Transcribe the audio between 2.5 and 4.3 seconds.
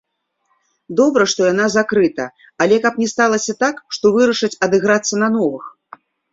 але, каб не сталася так, што